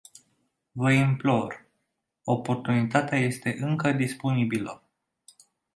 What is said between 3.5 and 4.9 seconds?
încă disponibilă.